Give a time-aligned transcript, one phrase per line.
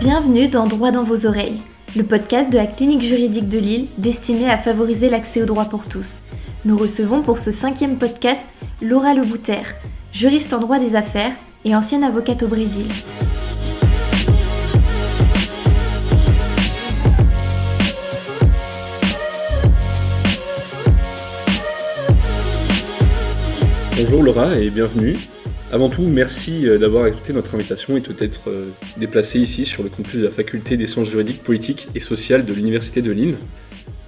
[0.00, 1.60] Bienvenue dans Droit dans vos oreilles,
[1.94, 5.86] le podcast de la clinique juridique de Lille destiné à favoriser l'accès au droit pour
[5.86, 6.20] tous.
[6.64, 8.46] Nous recevons pour ce cinquième podcast
[8.80, 9.60] Laura Lebouter,
[10.10, 11.32] juriste en droit des affaires
[11.66, 12.86] et ancienne avocate au Brésil.
[23.98, 25.18] Bonjour Laura et bienvenue.
[25.72, 29.84] Avant tout, merci euh, d'avoir accepté notre invitation et de t'être euh, déplacé ici sur
[29.84, 33.36] le campus de la faculté des sciences juridiques, politiques et sociales de l'Université de Lille.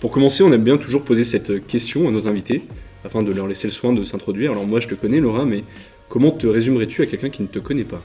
[0.01, 2.67] Pour commencer, on aime bien toujours poser cette question à nos invités
[3.05, 4.51] afin de leur laisser le soin de s'introduire.
[4.51, 5.63] Alors moi je te connais Laura, mais
[6.09, 8.03] comment te résumerais-tu à quelqu'un qui ne te connaît pas?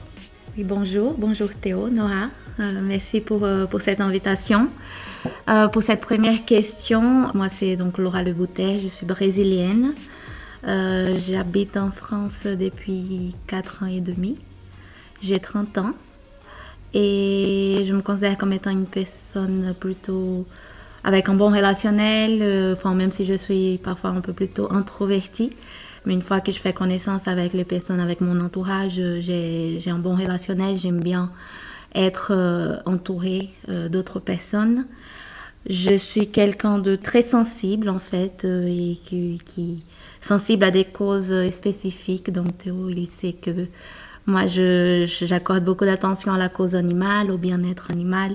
[0.56, 2.30] Oui, bonjour, bonjour Théo, Nora.
[2.60, 4.68] Euh, merci pour, pour cette invitation.
[5.72, 7.02] pour cette première question,
[7.34, 9.94] moi c'est donc Laura Leboutet, je suis brésilienne.
[10.66, 14.36] Euh, j'habite en France depuis 4 ans et demi.
[15.22, 15.90] J'ai 30 ans
[16.94, 20.46] et je me considère comme étant une personne plutôt
[21.04, 25.50] avec un bon relationnel, euh, même si je suis parfois un peu plutôt introvertie.
[26.06, 29.98] Mais une fois que je fais connaissance avec les personnes, avec mon entourage, j'ai un
[29.98, 30.78] bon relationnel.
[30.78, 31.30] J'aime bien
[31.94, 33.50] être euh, entourée
[33.90, 34.86] d'autres personnes.
[35.66, 39.82] Je suis quelqu'un de très sensible en fait et qui, qui,
[40.20, 42.30] sensible à des causes spécifiques.
[42.30, 43.66] Donc Théo, il sait que
[44.28, 48.34] moi, j'accorde beaucoup d'attention à la cause animale, au bien-être animal,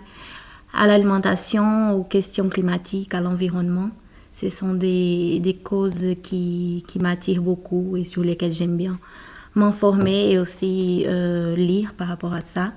[0.73, 3.91] à l'alimentation, aux questions climatiques, à l'environnement.
[4.33, 8.97] Ce sont des, des causes qui, qui m'attirent beaucoup et sur lesquelles j'aime bien
[9.53, 12.73] m'informer et aussi euh, lire par rapport à ça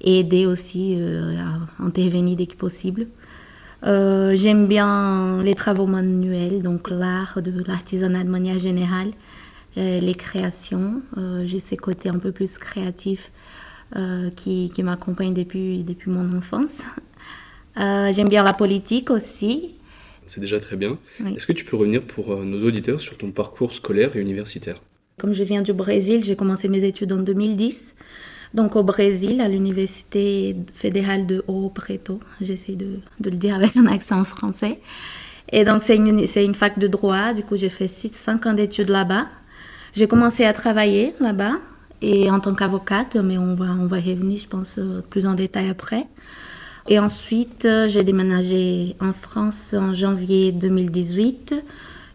[0.00, 3.08] et aider aussi euh, à intervenir dès que possible.
[3.84, 9.10] Euh, j'aime bien les travaux manuels, donc l'art, de l'artisanat de manière générale,
[9.76, 11.02] euh, les créations.
[11.16, 13.32] Euh, j'ai ces côtés un peu plus créatifs
[14.36, 16.84] qui, qui m'accompagnent depuis, depuis mon enfance.
[17.76, 19.74] j'aime bien la politique aussi.
[20.24, 20.98] C'est déjà très bien.
[21.36, 24.80] Est-ce que tu peux revenir pour nos auditeurs sur ton parcours scolaire et universitaire?
[25.18, 27.94] Comme je viens du Brésil, j'ai commencé mes études en 2010
[28.54, 32.20] donc au Brésil, à l'université fédérale de Ouro Preto.
[32.40, 34.80] J'essaie de, le dire avec un accent français.
[35.50, 37.32] Et donc c'est une, fac de droit.
[37.32, 39.26] Du coup, j'ai fait 6, 5 ans d'études là-bas.
[39.94, 41.54] J'ai commencé à travailler là-bas
[42.00, 45.34] et en tant qu'avocate, mais on va, on va revenir, je pense, euh, plus en
[45.34, 46.06] détail après.
[46.88, 51.54] Et ensuite, euh, j'ai déménagé en France en janvier 2018.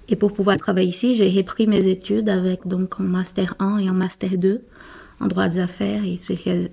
[0.09, 3.87] Et pour pouvoir travailler ici, j'ai repris mes études avec donc un master 1 et
[3.87, 4.61] un master 2
[5.19, 6.17] en droit des affaires et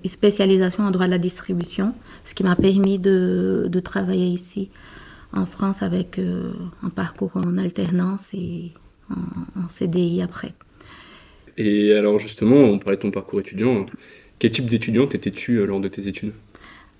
[0.07, 4.69] spécialisation en droit de la distribution, ce qui m'a permis de, de, travailler ici
[5.33, 6.51] en France avec euh,
[6.83, 8.71] un parcours en alternance et
[9.09, 10.53] en, CDI après.
[11.57, 13.85] Et alors justement, on parlait de ton parcours étudiant.
[14.39, 16.33] Quel type d'étudiante étais-tu euh, lors de tes études?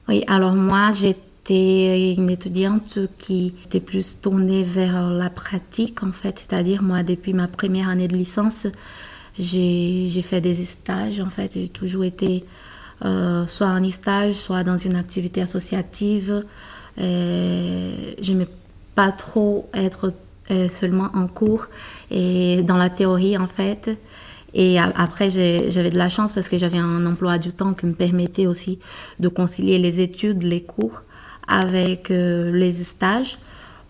[0.07, 6.39] Oui, alors moi j'étais une étudiante qui était plus tournée vers la pratique en fait,
[6.39, 8.67] c'est-à-dire moi depuis ma première année de licence,
[9.37, 11.53] j'ai fait des stages, en fait.
[11.53, 12.45] J'ai toujours été
[13.03, 16.43] euh, soit en stage, soit dans une activité associative.
[16.97, 18.47] Je n'aimais
[18.95, 20.13] pas trop être
[20.51, 21.67] euh, seulement en cours
[22.11, 23.97] et dans la théorie, en fait.
[24.53, 27.93] Et après, j'avais de la chance parce que j'avais un emploi du temps qui me
[27.93, 28.79] permettait aussi
[29.19, 31.01] de concilier les études, les cours
[31.47, 33.37] avec euh, les stages.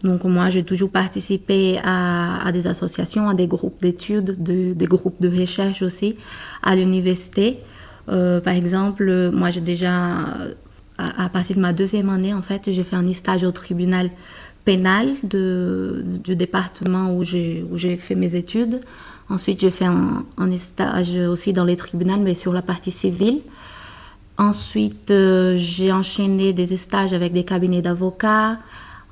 [0.06, 5.28] Donc moi, j'ai toujours participé à, des associations, à des groupes d'études, des groupes de
[5.28, 6.16] recherche aussi
[6.64, 7.60] à l'université.
[8.10, 10.26] Euh, par exemple, moi, j'ai déjà,
[10.98, 14.10] à, partir de ma deuxième année, en fait, j'ai fait un stage au tribunal
[14.64, 18.82] pénal de, du département où j'ai fait mes études.
[19.28, 20.24] Ensuite, j'ai fait un,
[20.58, 23.42] stage aussi dans les tribunaux, mais sur la partie civile.
[24.38, 28.60] Ensuite, euh, j'ai enchaîné des stages avec des cabinets d'avocats,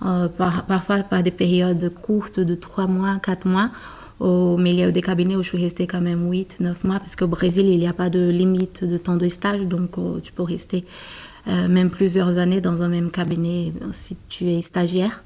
[0.06, 3.69] euh, parfois par des périodes courtes de 3 mois, 4 mois.
[4.19, 7.28] Au milieu des cabinets où je suis restée quand même 8, 9 mois, parce qu'au
[7.28, 10.44] Brésil, il n'y a pas de limite de temps de stage, donc euh, tu peux
[10.44, 10.85] rester
[11.47, 15.23] euh, même plusieurs années dans un même cabinet si tu es stagiaire.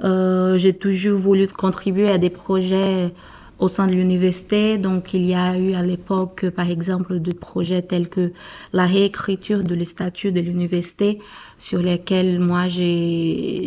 [0.00, 3.12] J'ai toujours voulu contribuer à des projets
[3.58, 4.78] au sein de l'université.
[4.78, 8.32] Donc, il y a eu à l'époque, par exemple, des projets tels que
[8.72, 11.20] la réécriture de les statuts de l'université
[11.64, 13.66] sur lesquels moi j'ai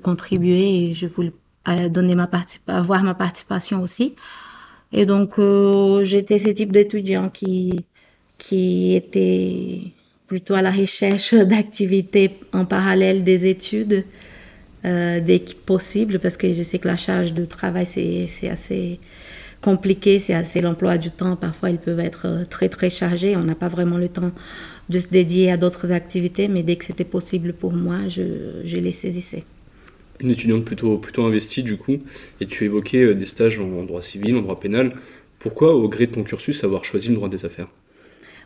[0.00, 1.32] contribué et je voulais
[1.90, 2.30] donner ma
[2.68, 4.14] avoir ma participation aussi.
[4.92, 7.84] Et donc, euh, j'étais ce type d'étudiant qui,
[8.38, 9.80] qui était
[10.28, 14.04] plutôt à la recherche d'activités en parallèle des études
[14.84, 19.00] euh, dès possible, parce que je sais que la charge de travail, c'est assez
[19.62, 21.34] compliqué, c'est l'emploi du temps.
[21.34, 23.36] Parfois, ils peuvent être euh, très, très chargés.
[23.36, 24.30] On n'a pas vraiment le temps
[24.88, 28.76] de se dédier à d'autres activités, mais dès que c'était possible pour moi, je, je,
[28.76, 29.44] les saisissais.
[30.20, 31.98] Une étudiante plutôt, plutôt investie, du coup,
[32.40, 34.92] et tu évoquais euh, des stages en droit civil, en droit pénal.
[35.38, 37.68] Pourquoi, au gré de ton cursus, avoir choisi le droit des affaires?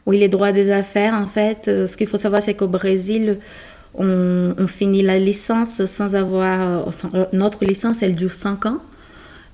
[0.06, 3.38] Oui, les droits des affaires, en fait, euh, ce qu'il faut savoir, c'est qu'au Brésil,
[3.94, 6.86] on, on, finit la licence sans avoir.
[6.86, 8.80] Enfin, notre licence, elle dure 5 ans.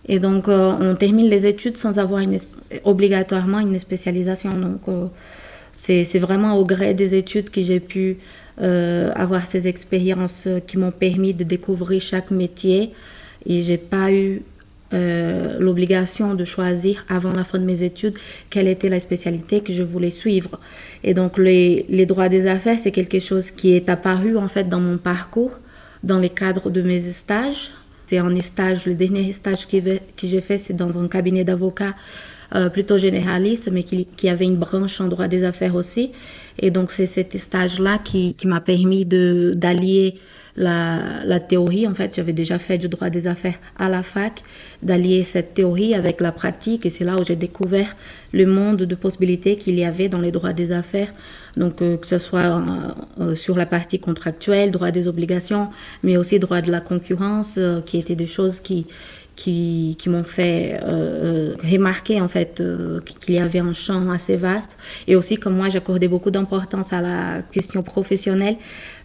[0.07, 2.39] Et donc, euh, on termine les études sans avoir une,
[2.85, 4.51] obligatoirement une spécialisation.
[4.51, 5.07] Donc, euh,
[5.75, 8.17] c'est vraiment au gré des études que j'ai pu
[8.63, 12.93] euh, avoir ces expériences qui m'ont permis de découvrir chaque métier.
[13.47, 14.43] Et j'ai pas eu
[15.59, 18.15] l'obligation de choisir avant la fin de mes études
[18.49, 20.61] quelle était la spécialité que je voulais suivre.
[21.03, 24.69] Et donc, les, les droits des affaires, c'est quelque chose qui est apparu en fait
[24.69, 25.59] dans mon parcours,
[26.05, 27.73] dans les cadres de mes stages
[28.07, 29.79] c'est un stage, le dernier stage que,
[30.23, 31.95] j'ai fait, c'est dans un cabinet d'avocats
[32.55, 36.13] euh, plutôt généraliste, mais qui, avait une branche en droit des affaires aussi.
[36.59, 40.19] Et donc, c'est cet stage-là qui, qui m'a permis d'allier
[40.57, 41.87] la, la, théorie.
[41.87, 44.43] En fait, j'avais déjà fait du droit des affaires à la fac,
[44.83, 46.87] d'allier cette théorie avec la pratique.
[46.87, 47.97] Et c'est là où j'ai découvert
[48.33, 51.13] le monde de possibilités qu'il y avait dans les droits des affaires.
[51.57, 52.63] Donc, euh, que ce soit
[53.21, 55.71] euh, sur la partie contractuelle, droit des obligations,
[56.03, 58.87] mais aussi droit de la concurrence, qui étaient des choses qui,
[59.37, 64.79] qui, m'ont fait euh, remarquer en fait euh, qu'il y avait un champ assez vaste.
[65.07, 68.57] Et aussi comme moi j'accordais beaucoup d'importance à la question professionnelle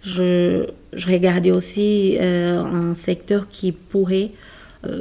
[0.01, 0.65] je,
[1.07, 4.31] regardais aussi euh, un secteur qui pourrait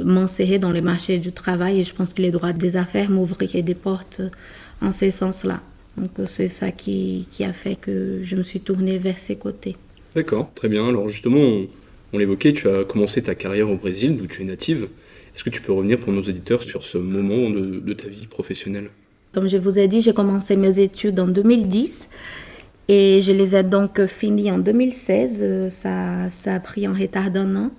[0.03, 1.79] m'insérer dans le marché du travail.
[1.79, 4.21] Et je pense que les droits des affaires m'ouvraient des portes
[4.81, 5.61] en ce sens-là.
[5.95, 9.77] Donc c'est ça qui, qui, a fait que je me suis tournée vers ces côtés.
[10.15, 10.89] D'accord, très bien.
[10.89, 11.61] Alors justement,
[12.13, 14.87] on l'évoquait, tu as commencé ta carrière au Brésil, d'où tu es native.
[15.35, 18.89] Est-ce que tu peux revenir pour nos auditeurs sur ce moment de, ta vie professionnelle?
[19.33, 22.09] Comme je vous ai dit, j'ai commencé mes études en 2010
[22.87, 25.69] et je les ai donc finies en 2016.
[25.69, 27.71] Ça, ça a pris en retard d'un an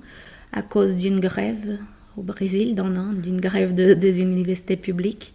[0.53, 1.79] à cause d'une grève
[2.17, 5.33] au Brésil d'un an, d'une grève de, des universités publiques.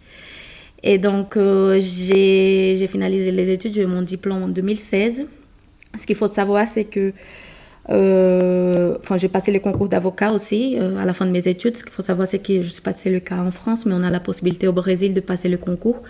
[0.82, 5.26] Et donc, euh, j'ai finalisé les études, j'ai eu mon diplôme en 2016.
[5.98, 7.12] Ce qu'il faut savoir, c'est que
[7.88, 11.76] euh, j'ai passé le concours d'avocat aussi euh, à la fin de mes études.
[11.76, 14.02] Ce qu'il faut savoir, c'est que je suis passé le cas en France, mais on
[14.02, 16.02] a la possibilité au Brésil de passer le concours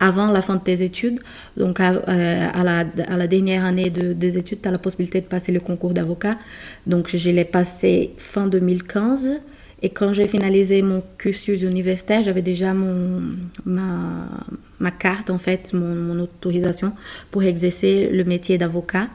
[0.00, 1.20] avant la fin de tes études.
[1.58, 5.52] Donc, à, euh, la, dernière année de, des études, tu as la possibilité de passer
[5.52, 6.38] le concours d'avocat.
[6.86, 9.32] Donc, je l'ai passé fin 2015.
[9.82, 13.22] Et quand j'ai finalisé mon cursus universitaire, j'avais déjà mon,
[13.64, 16.92] ma, carte, en fait, mon autorisation
[17.30, 19.08] pour exercer le métier d'avocat.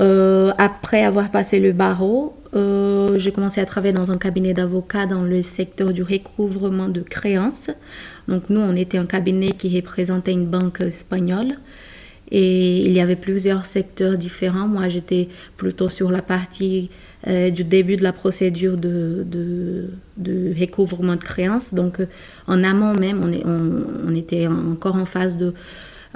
[0.00, 5.06] Euh, après avoir passé le barreau, euh, j'ai commencé à travailler dans un cabinet d'avocats
[5.06, 7.70] dans le secteur du recouvrement de créances.
[8.28, 11.54] Donc nous, on était un cabinet qui représentait une banque espagnole.
[12.30, 14.66] Et il y avait plusieurs secteurs différents.
[14.66, 16.90] Moi, j'étais plutôt sur la partie
[17.28, 19.90] euh, du début de la procédure de,
[20.58, 21.74] recouvrement de créances.
[21.74, 21.98] Donc,
[22.46, 25.52] en amont même, on était encore en phase de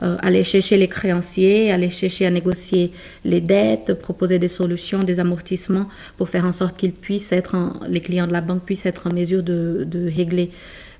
[0.03, 2.93] euh, aller chercher les créanciers, aller chercher à négocier
[3.25, 7.57] les dettes, proposer des solutions, des amortissements pour faire en sorte qu'ils puissent être,
[7.89, 9.87] les clients de la banque puissent être en mesure de,
[10.17, 10.51] régler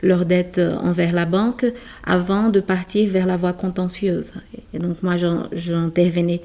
[0.03, 1.67] leurs dettes envers la banque
[2.05, 4.33] avant de partir vers la voie contentieuse.
[4.73, 5.17] Et donc moi,
[5.53, 6.41] j'intervenais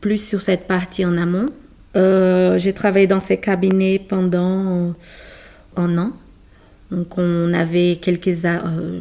[0.00, 1.50] plus sur cette partie en amont.
[1.96, 4.94] Euh, j'ai travaillé dans ces cabinets pendant
[5.76, 6.12] un an.
[6.90, 8.44] Donc on avait quelques...
[8.44, 9.00] Euh,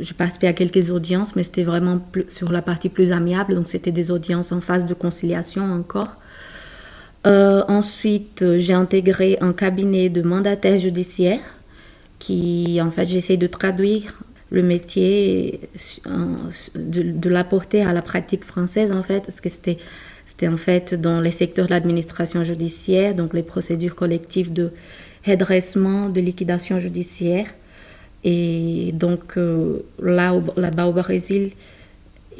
[0.00, 3.54] j'ai participé à quelques audiences, mais c'était vraiment sur la partie plus amiable.
[3.54, 6.16] Donc, c'était des audiences en phase de conciliation encore.
[7.26, 11.40] Euh, ensuite, j'ai intégré un cabinet de mandataire judiciaire
[12.18, 14.16] qui, en fait, j'essaie de traduire
[14.50, 15.60] le métier,
[16.76, 19.78] de, de l'apporter à la pratique française, en fait, parce que c'était
[20.48, 24.70] en fait dans les secteurs de l'administration judiciaire, donc les procédures collectives de
[25.26, 27.46] redressement, de liquidation judiciaire.
[28.28, 31.52] Et donc euh, là, là-bas au Brésil,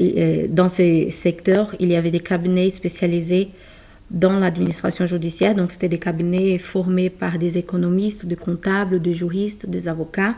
[0.01, 3.49] euh, dans ces secteurs, il y avait des cabinets spécialisés
[4.11, 5.55] dans l'administration judiciaire.
[5.55, 10.35] Donc c'était des cabinets formés par des économistes, des comptables, des juristes, des avocats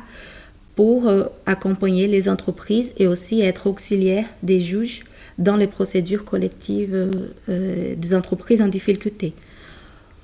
[0.74, 5.04] pour euh, accompagner les entreprises et aussi être auxiliaires des juges
[5.38, 7.10] dans les procédures collectives
[7.46, 9.34] des entreprises en difficulté.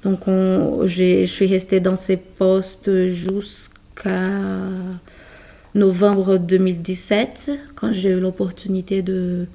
[0.02, 4.10] Donc je suis restée dans ces postes jusqu'à
[5.74, 9.46] novembre 2017, quand j'ai eu l'opportunité de,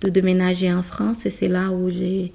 [0.00, 1.26] de, déménager en France.
[1.26, 2.32] Et c'est là où j'ai,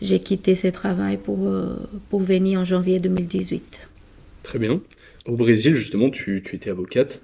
[0.00, 1.76] j'ai quitté ce travail pour, euh,
[2.10, 3.88] pour venir en janvier 2018.
[4.42, 4.80] Très bien.
[5.26, 7.22] Au Brésil, justement, tu, tu étais avocate.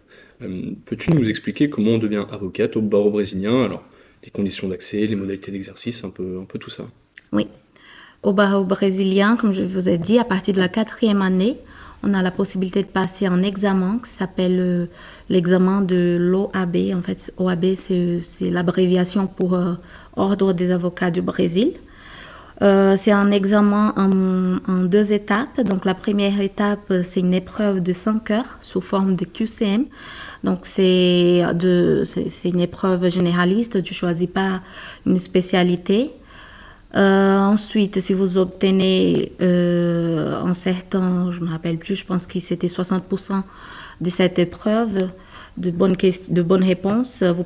[0.86, 3.62] Peux-tu nous expliquer comment on devient avocate au barreau brésilien?
[3.62, 3.84] Alors,
[4.24, 6.88] les conditions d'accès, les modalités d'exercice, un peu, un peu tout ça.
[7.32, 7.46] Oui.
[8.24, 11.58] Au barreau brésilien, comme je vous ai dit, à partir de la quatrième année,
[12.02, 14.86] on a la possibilité de passer un examen qui s'appelle euh,
[15.28, 16.76] l'examen de l'OAB.
[16.94, 19.74] En fait, OAB, c'est l'abréviation pour euh,
[20.16, 21.72] Ordre des avocats du Brésil.
[22.60, 25.60] Euh, c'est un examen en, deux étapes.
[25.62, 29.86] Donc la première étape, c'est une épreuve de 5 heures sous forme de QCM.
[30.44, 31.44] Donc c'est
[32.44, 34.60] une épreuve généraliste, tu choisis pas
[35.06, 36.12] une spécialité.
[36.94, 42.38] Euh, ensuite, si vous obtenez euh, un certain, je me rappelle plus, je pense que
[42.38, 43.42] c'était 60%
[44.00, 45.08] de cette épreuve
[45.56, 47.44] de bonnes, de bonnes réponses, vous,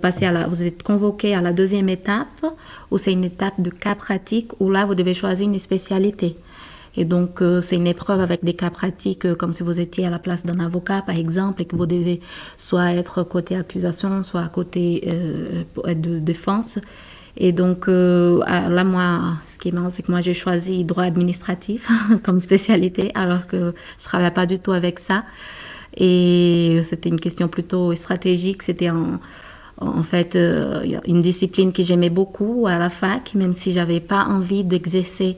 [0.49, 2.47] vous êtes convoqué à la deuxième étape,
[2.91, 6.37] où c'est une étape de cas pratique, où là, vous devez choisir une spécialité.
[6.97, 10.11] Et donc, euh, c'est une épreuve avec des cas pratiques, comme si vous étiez à
[10.11, 12.21] la place d'un avocat, par exemple, et que vous devez
[12.57, 16.79] soit être côté accusation, soit côté euh, de défense.
[17.37, 21.05] Et donc, euh, là, moi, ce qui est marrant, c'est que moi, j'ai choisi droit
[21.05, 21.89] administratif
[22.23, 25.25] comme spécialité, alors que je travaille pas du tout avec ça.
[25.97, 28.63] Et c'était une question plutôt stratégique.
[28.63, 34.01] C'était en, fait euh, une discipline que j'aimais beaucoup à la fac, même si j'avais
[34.01, 35.37] pas envie d'exercer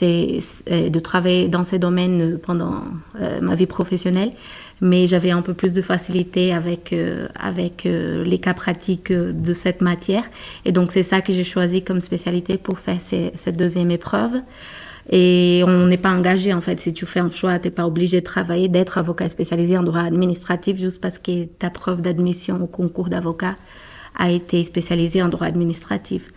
[0.00, 2.84] de travailler dans ces domaines pendant
[3.20, 4.32] euh, ma vie professionnelle,
[4.80, 9.54] mais j'avais un peu plus de facilité avec, euh, avec euh, les cas pratiques de
[9.54, 10.24] cette matière.
[10.64, 14.40] Et donc, c'est ça que j'ai choisi comme spécialité pour faire cette deuxième épreuve.
[15.10, 16.80] Et on n'est pas engagé, en fait.
[16.80, 19.82] Si tu fais un choix, tu n'es pas obligé de travailler, d'être avocat spécialisé en
[19.82, 23.56] droit administratif juste parce que ta preuve d'admission au concours d'avocat
[24.18, 26.30] a été spécialisée en droit administratif.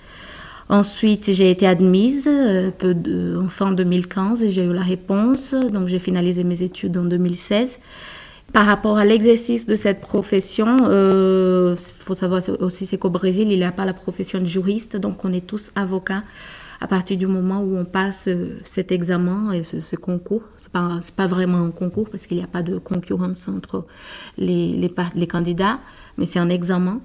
[0.70, 2.96] Ensuite, j'ai été admise euh, peu
[3.42, 5.56] en fin 2015 et j'ai eu la réponse.
[5.56, 7.80] Donc, j'ai finalisé mes études en 2016.
[8.54, 13.52] Par rapport à l'exercice de cette profession, il euh, faut savoir aussi c'est qu'au Brésil,
[13.52, 16.24] il n'y a pas la profession de juriste, donc on est tous avocats
[16.82, 20.44] à partir du moment où on passe euh, cet examen et ce, concours.
[20.58, 23.86] C'est pas pas vraiment un concours parce qu'il n'y a pas de concurrence entre
[24.38, 25.80] les candidats,
[26.18, 27.02] mais c'est un examen.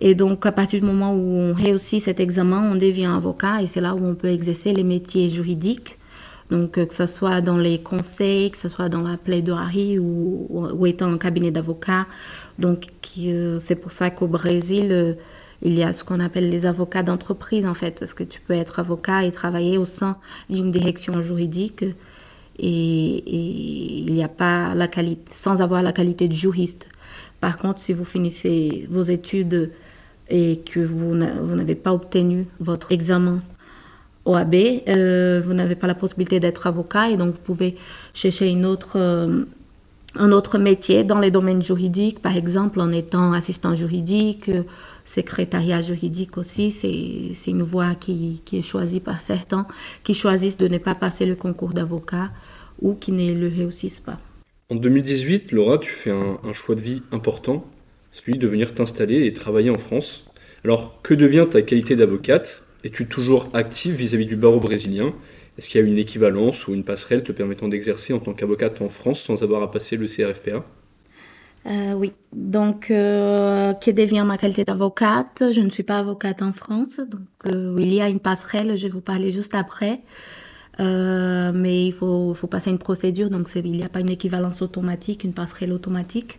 [0.00, 3.66] Et donc, à partir du moment où on réussit cet examen, on devient avocat et
[3.66, 5.98] c'est là où on peut exercer les métiers juridiques.
[6.50, 10.86] Donc, euh, que ce soit dans les conseils, que ce soit dans la plaidoirie ou,
[10.86, 12.06] étant un cabinet d'avocat.
[12.58, 12.86] Donc,
[13.18, 15.14] euh, c'est pour ça qu'au Brésil, euh,
[15.62, 18.52] il y a ce qu'on appelle les avocats d'entreprise, en fait, parce que tu peux
[18.52, 20.18] être avocat et travailler au sein
[20.50, 21.84] d'une direction juridique
[22.56, 26.88] et il n'y a pas la qualité, sans avoir la qualité de juriste.
[27.40, 29.72] Par contre, si vous finissez vos études
[30.28, 33.40] et que vous n'avez pas obtenu votre examen
[34.24, 34.54] OAB,
[34.88, 37.76] euh, vous n'avez pas la possibilité d'être avocat et donc vous pouvez
[38.14, 39.44] chercher une autre, euh,
[40.16, 44.50] un autre métier dans les domaines juridiques, par exemple en étant assistant juridique,
[45.04, 46.70] secrétariat juridique aussi.
[46.70, 49.66] C'est une voie qui, qui, est choisie par certains
[50.02, 52.30] qui choisissent de ne pas passer le concours d'avocat
[52.80, 54.18] ou qui ne le réussissent pas.
[54.70, 57.64] En 2018, Laura, tu fais un choix de vie important
[58.14, 60.24] celui de venir t'installer et travailler en France.
[60.64, 62.62] Alors, que devient ta qualité d'avocate?
[62.84, 65.14] Es-tu toujours active vis-à-vis du barreau brésilien?
[65.56, 68.82] Est-ce qu'il y a une équivalence ou une passerelle te permettant d'exercer en tant qu'avocate
[68.82, 70.64] en France sans avoir à passer le CRFPA
[71.66, 75.44] euh, oui, donc euh, que devient ma qualité d'avocate?
[75.50, 78.82] Je ne suis pas avocate en France, donc euh, il y a une passerelle, je
[78.82, 80.02] vais vous parler juste après.
[80.78, 85.32] Mais il faut passer une procédure, donc il n'y a pas une équivalence automatique, une
[85.32, 86.38] passerelle automatique.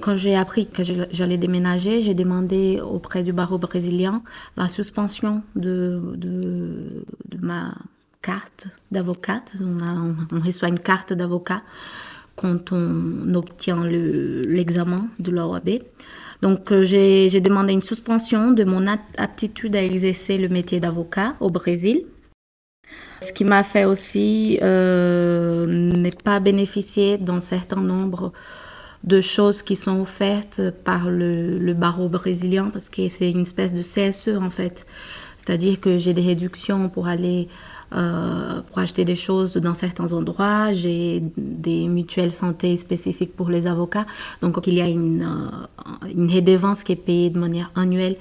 [0.00, 4.22] Quand j'ai appris que j'allais déménager, j'ai demandé auprès du barreau brésilien
[4.56, 7.04] la suspension de, de,
[7.40, 7.74] ma
[8.22, 9.54] carte d'avocate.
[9.60, 9.78] On,
[10.32, 11.62] on, reçoit une carte d'avocat
[12.36, 15.80] quand on obtient l'examen de l'OAB.
[16.42, 18.86] Donc euh, j'ai demandé une suspension de mon
[19.16, 22.04] aptitude à exercer le métier d'avocat au Brésil.
[23.20, 28.32] Ce qui m'a fait aussi euh, ne pas bénéficier d'un certain nombre
[29.04, 33.82] de choses qui sont offertes par le, barreau brésilien parce que c'est une espèce de
[33.82, 34.86] CSE en fait.
[35.36, 37.48] C'est-à-dire que j'ai des réductions pour aller
[37.94, 40.72] euh, pour acheter des choses dans certains endroits.
[40.72, 44.04] J'ai des mutuelles santé spécifiques pour les avocats.
[44.42, 48.16] Donc il y a une, euh, une rédévance qui est payée de manière annuelle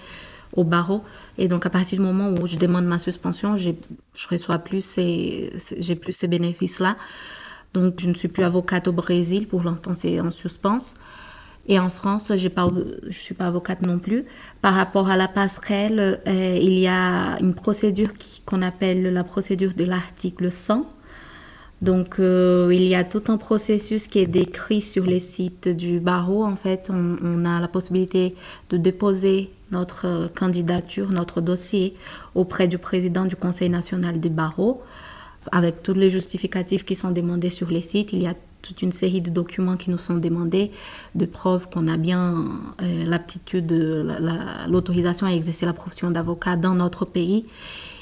[0.55, 1.03] au barreau.
[1.38, 3.72] Et donc à partir du moment où je demande ma suspension, je
[4.29, 6.96] reçois plus ces, j'ai plus ces bénéfices-là.
[7.74, 9.48] Donc, je ne suis plus avocate au Brésil.
[9.48, 10.96] Pour l'instant, c'est en suspens.
[11.70, 14.26] Et en France, je ne suis pas avocate non plus.
[14.62, 18.10] Par rapport à la passerelle, euh, il y a une procédure
[18.46, 20.90] qu'on appelle la procédure de l'article 100.
[21.82, 26.44] Donc, il y a tout un processus qui est décrit sur les sites du barreau.
[26.44, 28.34] En fait, on, on a la possibilité
[28.72, 31.96] de déposer notre candidature, notre dossier
[32.36, 34.82] auprès du président du Conseil national des barreaux,
[35.51, 38.13] avec tous les justificatifs qui sont demandés sur les sites.
[38.13, 40.72] Il y a toute une série de documents qui nous sont demandés,
[41.16, 42.46] de preuves qu'on a bien
[42.82, 43.72] euh, l'aptitude,
[44.68, 47.46] l'autorisation à exercer la profession d'avocat dans notre pays.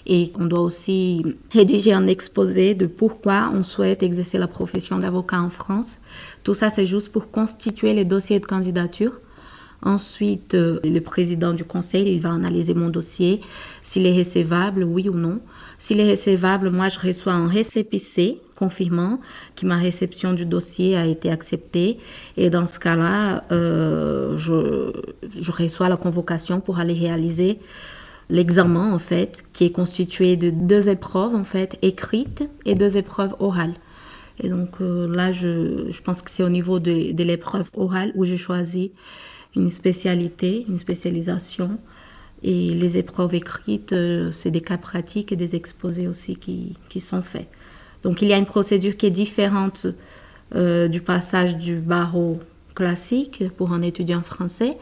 [0.08, 5.42] Et on doit aussi rédiger un exposé de pourquoi on souhaite exercer la profession d'avocat
[5.42, 6.00] en France.
[6.44, 9.20] Tout ça, c'est juste pour constituer les dossiers de candidature.
[9.82, 13.40] Ensuite, euh, le président du conseil, il va analyser mon dossier,
[13.84, 15.40] s'il est recevable, oui ou non.
[15.78, 19.20] S'il est recevable, moi, je reçois un récépissé confirmant
[19.56, 21.98] que ma réception du dossier a été acceptée.
[22.38, 27.60] Et dans ce cas-là, euh, je, reçois la convocation pour aller réaliser
[28.30, 33.36] l'examen, en fait, qui est constitué de deux épreuves, en fait, écrites et deux épreuves
[33.40, 33.76] orales.
[34.42, 38.38] Et donc euh, là, je, pense que c'est au niveau de l'épreuve orale où j'ai
[38.38, 38.92] choisi
[39.56, 41.78] une spécialité, une spécialisation.
[42.48, 47.00] Et les épreuves écrites, euh, c'est des cas pratiques et des exposés aussi qui, qui,
[47.00, 47.48] sont faits.
[48.04, 49.88] Donc il y a une procédure qui est différente
[50.54, 52.38] euh, du passage du barreau
[52.76, 54.78] classique pour un étudiant français,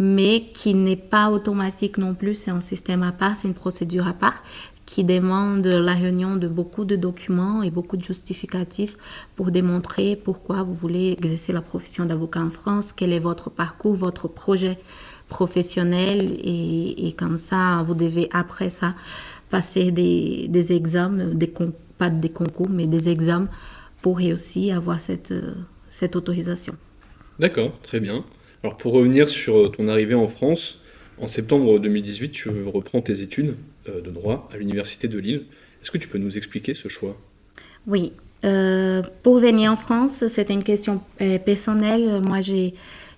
[0.00, 4.08] mais qui n'est pas automatique non plus, c'est un système à part, c'est une procédure
[4.08, 4.42] à part
[4.84, 8.96] qui demande la réunion de beaucoup de documents et beaucoup de justificatifs
[9.34, 13.94] pour démontrer pourquoi vous voulez exercer la profession d'avocat en France, quel est votre parcours,
[13.94, 14.78] votre projet
[15.28, 18.94] professionnel et, comme ça, vous devez après ça
[19.50, 21.52] passer des, des examens, des,
[21.98, 23.48] pas des concours, mais des examens
[24.02, 25.34] pour réussir avoir cette,
[25.90, 26.74] cette autorisation.
[27.38, 28.24] D'accord, très bien.
[28.62, 30.80] Alors pour revenir sur ton arrivée en France,
[31.18, 33.56] en septembre 2018, tu reprends tes études
[33.88, 35.44] euh, de droit à l'Université de Lille.
[35.82, 37.16] Est-ce que tu peux nous expliquer ce choix?
[37.86, 38.12] Oui.
[38.44, 42.20] Euh, pour venir en France, c'était une question euh, personnelle.
[42.26, 42.74] Moi, j'ai,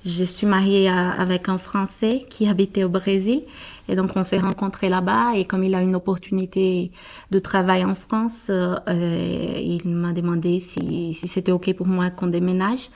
[0.08, 3.42] je suis mariée avec un Français qui habitait au Brésil.
[3.88, 5.34] Et donc, on s'est rencontrés là-bas.
[5.36, 6.90] Et comme il a une opportunité
[7.30, 12.90] de travail en France, il m'a demandé si, c'était OK pour moi qu'on déménage.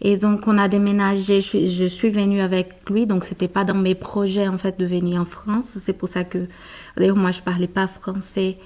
[0.00, 3.74] Et donc, on a déménagé, je suis, je venue avec lui, donc c'était pas dans
[3.74, 5.78] mes projets, en fait, de venir en France.
[5.80, 6.46] C'est pour ça que,
[6.96, 8.58] d'ailleurs, moi, je parlais pas français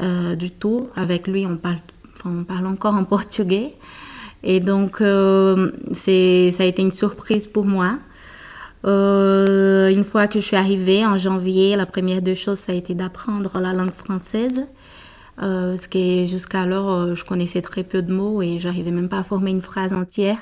[0.00, 0.88] euh, du tout.
[0.96, 1.80] Avec lui, on parle,
[2.24, 3.74] on parle encore en portugais.
[4.42, 7.98] Et donc, euh, ça a été une surprise pour moi.
[8.86, 12.74] Euh, une fois que je suis arrivée en janvier, la première des choses, ça a
[12.74, 14.66] été d'apprendre la langue française.
[15.42, 19.18] Euh, parce que jusqu'alors, euh, je connaissais très peu de mots et j'arrivais même pas
[19.18, 20.38] à former une phrase entière.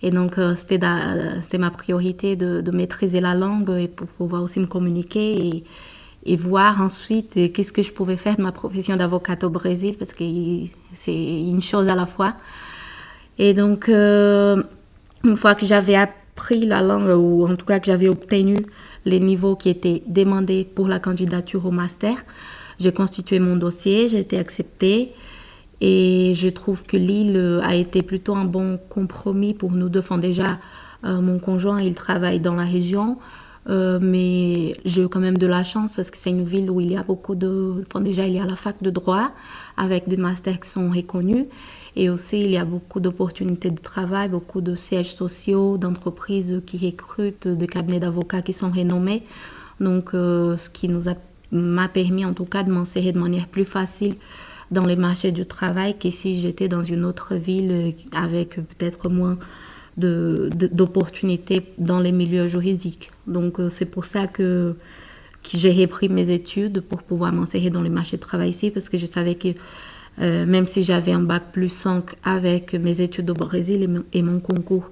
[0.00, 4.66] Et donc, c'était, ma priorité de, de, maîtriser la langue et pour pouvoir aussi me
[4.66, 5.64] communiquer et,
[6.24, 10.12] et voir ensuite qu'est-ce que je pouvais faire de ma profession d'avocate au Brésil, parce
[10.12, 10.22] que
[10.92, 12.36] c'est une chose à la fois.
[13.38, 18.08] Et donc, une fois que j'avais appris la langue, ou en tout cas que j'avais
[18.08, 18.56] obtenu
[19.04, 22.16] les niveaux qui étaient demandés pour la candidature au master,
[22.78, 25.12] j'ai constitué mon dossier, j'ai été acceptée
[25.80, 30.00] et je trouve que l'île a été plutôt un bon compromis pour nous deux.
[30.00, 30.58] Enfin, déjà,
[31.04, 33.18] euh, mon conjoint, il travaille dans la région,
[33.68, 36.92] euh, mais j'ai quand même de la chance parce que c'est une ville où il
[36.92, 37.84] y a beaucoup de...
[38.00, 39.30] Déjà, il y a la fac de droit
[39.76, 41.46] avec des masters qui sont reconnus.
[42.00, 46.78] Et aussi, il y a beaucoup d'opportunités de travail, beaucoup de sièges sociaux, d'entreprises qui
[46.86, 49.24] recrutent, de cabinets d'avocats qui sont renommés.
[49.80, 51.02] Donc, euh, ce qui nous
[51.50, 54.14] m'a permis en tout cas de m'insérer de manière plus facile
[54.70, 59.08] dans les marchés du travail que si j'étais dans une autre ville euh, avec peut-être
[59.08, 59.36] moins
[59.96, 63.10] d'opportunités de, dans les milieux juridiques.
[63.26, 64.76] Donc euh, c'est pour ça que,
[65.42, 68.88] que j'ai repris mes études pour pouvoir m'insérer dans les marchés du travail ici parce
[68.88, 69.48] que je savais que
[70.20, 74.40] euh, même si j'avais un bac plus 5 avec mes études au Brésil et mon
[74.40, 74.90] concours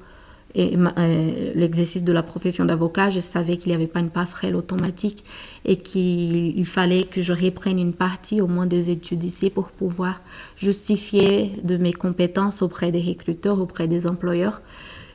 [0.56, 4.56] et euh, l'exercice de la profession d'avocat, je savais qu'il n'y avait pas une passerelle
[4.56, 5.22] automatique
[5.66, 10.22] et qu'il fallait que je reprenne une partie au moins des études ici pour pouvoir
[10.56, 14.62] justifier de mes compétences auprès des recruteurs, auprès des employeurs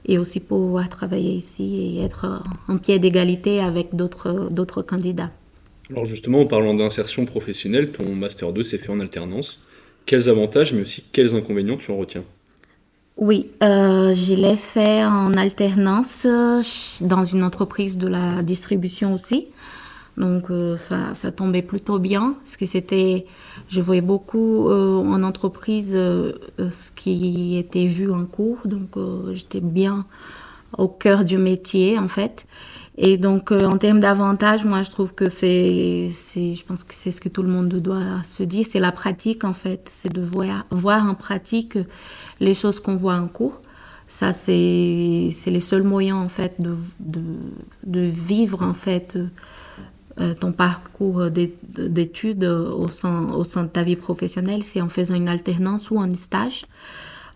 [0.06, 5.32] et aussi pouvoir travailler ici et être en pied d'égalité avec d'autres candidats.
[5.90, 9.60] Alors justement, en parlant d'insertion professionnelle, ton Master 2 s'est fait en alternance.
[10.06, 12.24] Quels avantages, mais aussi quels inconvénients tu en retiens
[13.22, 16.62] oui, euh, je l'ai fait en alternance euh,
[17.02, 19.48] dans une entreprise de la distribution aussi.
[20.18, 23.28] Donc euh, ça, ça, tombait plutôt bien parce que c'était,
[23.70, 28.98] je voyais beaucoup en entreprise ce qui était vu en cours, donc
[29.34, 30.06] j'étais bien
[30.78, 32.46] au cœur du métier en fait.
[32.98, 37.22] Et donc, en termes d'avantages, moi, je trouve que c'est, je pense que c'est ce
[37.22, 39.90] que tout le monde doit se dire, c'est la pratique, en fait.
[39.90, 41.78] C'est de voir, voir en pratique
[42.40, 43.62] les choses qu'on voit en cours.
[44.08, 47.22] Ça, c'est, c'est les seuls moyens, en fait, de, de,
[47.86, 49.18] de vivre, en fait,
[50.20, 55.16] euh, ton parcours d'études au sein, au sein de ta vie professionnelle, c'est en faisant
[55.16, 56.66] une alternance ou un stage.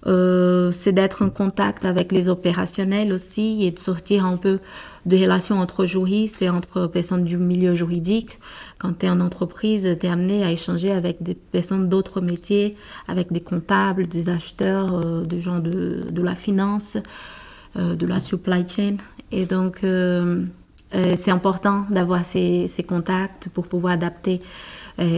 [0.07, 4.59] Euh, c'est d'être en contact avec les opérationnels aussi et de sortir un peu
[5.05, 8.39] de relations entre juristes et entre personnes du milieu juridique.
[8.77, 12.75] Quand tu es en entreprise, tu es amené à échanger avec des personnes d'autres métiers,
[13.07, 16.97] avec des comptables, des acheteurs, euh, des gens de, de la finance,
[17.75, 18.97] euh, de la supply chain.
[19.31, 19.79] Et donc,
[21.17, 24.39] c'est important d'avoir ces, ces, contacts pour pouvoir adapter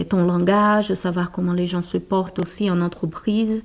[0.08, 3.62] ton langage, savoir comment les gens se portent aussi en entreprise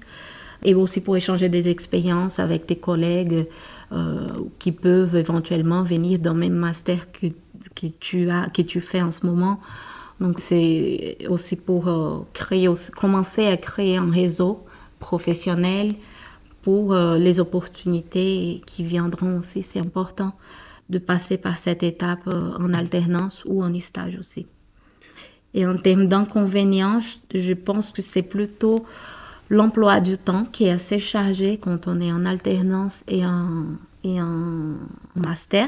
[0.64, 3.48] et aussi pour échanger des expériences avec tes collègues
[3.92, 4.28] euh,
[4.60, 7.28] qui peuvent éventuellement venir dans le même master que,
[7.76, 9.60] que, tu as, que tu fais en ce moment.
[10.20, 14.64] Donc c'est aussi pour euh, créer, commencer à créer un réseau
[15.00, 15.94] professionnel
[16.62, 19.64] pour euh, les opportunités qui viendront aussi.
[19.64, 20.34] C'est important
[20.90, 24.48] de passer par cette étape en alternance ou en stage aussi.
[25.54, 27.00] Et en termes d'inconvénients,
[27.34, 28.86] je pense que c'est plutôt
[29.54, 33.66] l'emploi du temps qui est assez chargé quand on est en alternance et en,
[34.04, 34.76] et en
[35.16, 35.68] master.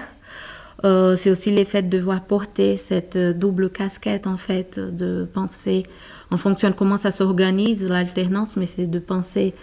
[0.84, 5.84] Euh, c'est aussi l'effet de devoir porter cette double casquette, en fait, de penser
[6.32, 9.54] en fonction de comment ça s'organise, l'alternance, mais c'est de penser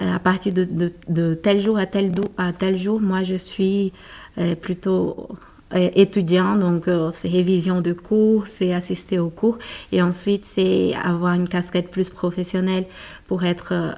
[0.00, 0.66] euh, à partir de,
[1.08, 3.00] de, tel jour à tel, à tel jour.
[3.00, 3.92] Moi, je suis
[4.38, 5.34] euh, plutôt euh,
[5.74, 9.58] étudiant, donc euh, c'est révision de cours, c'est assister aux cours,
[9.90, 12.86] et ensuite c'est avoir une casquette plus professionnelle
[13.26, 13.92] pour être euh,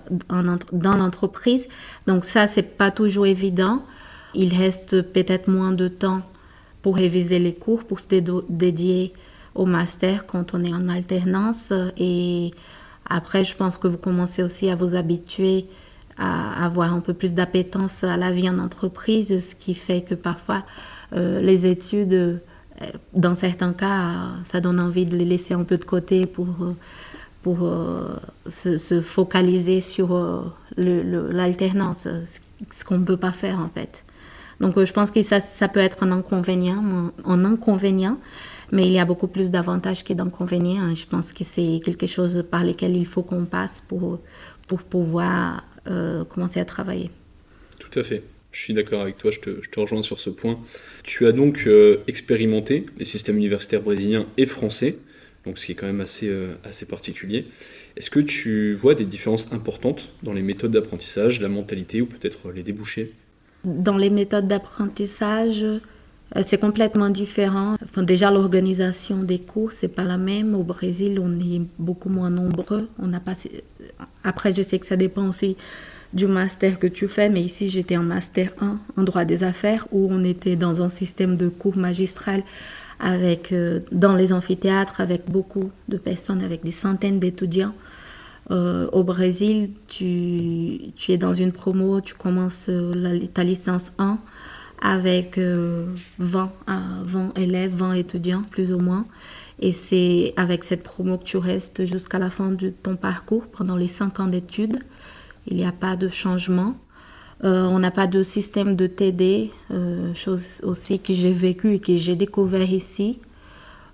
[0.73, 1.69] dans l'entreprise.
[2.07, 3.83] Donc ça, c'est pas toujours évident.
[4.35, 6.23] Il reste peut-être moins de temps
[6.83, 8.09] pour réviser les cours, pour se
[8.49, 9.13] dédier
[9.55, 11.73] au master quand on est en alternance.
[11.97, 12.51] Et
[13.09, 15.67] après, je pense que vous commencez aussi à vous habituer
[16.19, 20.15] à avoir un peu plus d'appétence à la vie en entreprise, ce qui fait que
[20.15, 20.65] parfois
[21.15, 22.39] euh, les études, euh,
[23.13, 26.49] dans certains cas, ça donne envie de les laisser un peu de côté pour,
[27.43, 28.17] pour euh,
[28.49, 32.09] se, focaliser sur l'alternance,
[32.73, 34.05] ce qu'on ne peut pas faire en fait.
[34.61, 38.19] Donc je pense que ça, ça peut être un inconvénient, un inconvénient,
[38.73, 40.95] mais il y a beaucoup plus d'avantages que d'inconvénients.
[40.95, 44.21] Je pense que c'est quelque chose par lequel il faut qu'on passe pour,
[44.67, 45.65] pour pouvoir
[46.29, 47.11] commencer à travailler.
[47.79, 48.25] Tout à fait.
[48.55, 50.61] Je suis d'accord avec toi, je te, rejoins sur ce point.
[51.03, 54.97] Tu as donc euh, expérimenté les systèmes universitaires brésiliens et français,
[55.45, 57.47] donc ce qui est quand même assez, euh, assez particulier.
[57.97, 62.53] Est-ce que tu vois des différences importantes dans les méthodes d'apprentissage, la mentalité ou peut-être
[62.53, 63.13] les débouchés?
[63.65, 65.81] Dans les méthodes d'apprentissage, euh,
[66.47, 67.77] c'est complètement différent.
[67.97, 70.55] Déjà, l'organisation des cours, c'est pas la même.
[70.55, 72.89] Au Brésil, on est beaucoup moins nombreux.
[73.01, 73.35] On a pas...
[74.23, 75.57] Après, je sais que ça dépend aussi
[76.15, 79.87] du master que tu fais, mais ici j'étais en master 1 en droit des affaires
[79.91, 82.43] où on était dans un système de cours magistral
[83.01, 87.75] avec euh, dans les amphithéâtres avec beaucoup de personnes, avec des centaines d'étudiants.
[88.51, 94.19] Euh, au Brésil, tu, tu, es dans une promo, tu commences euh, ta licence 1
[94.83, 99.07] avec 20, 20 élèves, 20 étudiants plus ou moins.
[99.61, 103.77] Et c'est avec cette promo que tu restes jusqu'à la fin de ton parcours pendant
[103.77, 104.79] les 5 ans d'études.
[105.47, 106.75] Il n'y a pas de changement.
[107.45, 111.79] Euh, on n'a pas de système de TD, euh, chose aussi que j'ai vécu et
[111.79, 113.19] que j'ai découvert ici.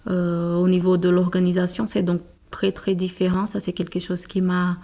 [0.09, 3.47] Euh, au niveau de l'organisation, c'est donc très très différent.
[3.47, 4.79] Ça, c'est quelque chose qui m'a,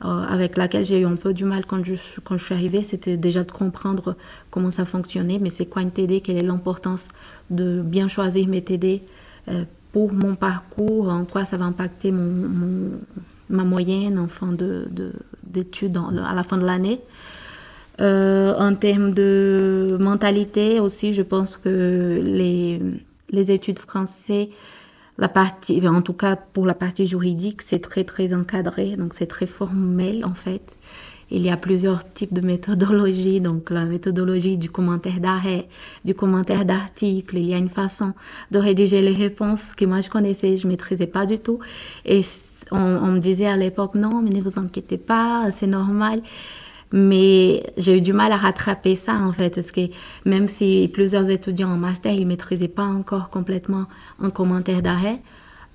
[0.00, 2.82] avec laquelle j'ai eu un peu du mal quand je, quand je suis arrivée.
[2.82, 4.16] C'était déjà de comprendre
[4.50, 7.08] comment ça fonctionnait, mais c'est quoi une TD, quelle est l'importance
[7.50, 9.02] de bien choisir mes TD
[9.96, 12.92] mon parcours, en quoi ça va impacter mon,
[13.48, 14.88] ma moyenne en fin de,
[15.42, 17.00] d'études à la fin de l'année.
[18.00, 22.80] Euh, en termes de mentalité aussi, je pense que les,
[23.30, 24.48] les études françaises,
[25.18, 29.26] la partie, en tout cas pour la partie juridique, c'est très très encadré, donc c'est
[29.26, 30.76] très formel en fait.
[31.30, 35.68] Il y a plusieurs types de méthodologies, donc la méthodologie du commentaire d'arrêt,
[36.04, 37.38] du commentaire d'article.
[37.38, 38.12] Il y a une façon
[38.52, 41.58] de rédiger les réponses que moi je connaissais, je maîtrisais pas du tout.
[42.04, 42.20] Et
[42.70, 46.22] on, on me disait à l'époque non, mais ne vous inquiétez pas, c'est normal.
[46.92, 49.80] Mais j'ai eu du mal à rattraper ça en fait, parce que
[50.24, 53.86] même si plusieurs étudiants en master, ils maîtrisaient pas encore complètement
[54.20, 55.20] un commentaire d'arrêt,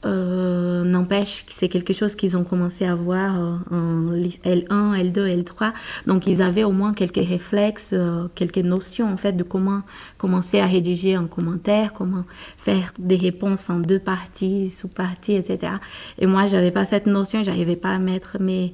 [0.04, 5.44] Euh, n'empêche que c'est quelque chose qu'ils ont commencé à voir euh, en L1, L2,
[5.44, 5.74] L3.
[6.08, 9.84] Donc ils avaient au moins quelques réflexes, euh, quelques notions en fait de comment
[10.18, 12.26] commencer à rédiger un commentaire, comment
[12.58, 15.74] faire des réponses en deux parties, sous-parties, etc.
[16.18, 18.74] Et moi, j'avais pas cette notion, j'arrivais pas à mettre mes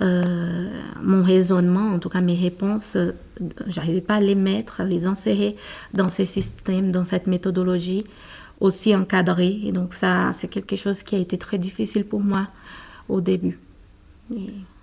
[0.00, 2.96] mon raisonnement, en tout cas mes réponses,
[3.68, 5.54] j'arrivais pas à les mettre, à les insérer
[5.92, 8.02] dans ces systèmes, dans cette méthodologie
[8.60, 9.60] aussi encadré.
[9.64, 12.48] Et donc ça, c'est quelque chose qui a été très difficile pour moi
[13.08, 13.58] au début,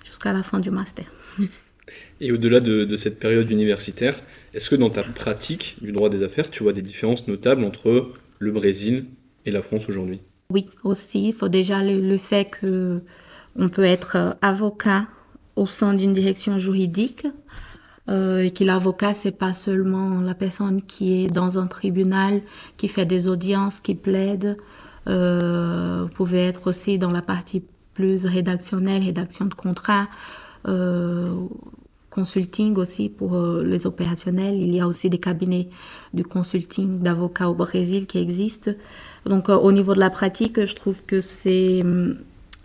[0.04, 1.06] jusqu'à la fin du master.
[2.20, 4.22] Et au-delà de, cette période universitaire,
[4.54, 8.14] est-ce que dans ta pratique du droit des affaires, tu vois des différences notables entre
[8.40, 9.06] le Brésil
[9.46, 10.22] et la France aujourd'hui?
[10.52, 11.30] Oui, aussi.
[11.30, 13.02] Il faut déjà le, le fait que
[13.56, 15.08] on peut être avocat
[15.56, 17.28] au sein d'une direction juridique
[18.12, 22.42] euh, et que l'avocat c'est pas seulement la personne qui est dans un tribunal,
[22.78, 24.58] qui fait des audiences, qui plaide.
[25.08, 30.08] Euh, vous pouvez être aussi dans la partie plus rédactionnelle, rédaction de contrat,
[30.68, 31.48] euh,
[32.10, 34.56] consulting aussi pour euh, les opérationnels.
[34.56, 35.70] Il y a aussi des cabinets
[36.14, 38.72] de consulting d'avocats au Brésil qui existent.
[39.26, 41.84] Donc euh, au niveau de la pratique, je trouve que c'est